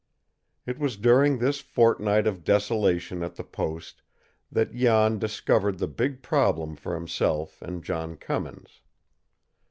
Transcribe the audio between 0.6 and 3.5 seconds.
It was during this fortnight of desolation at the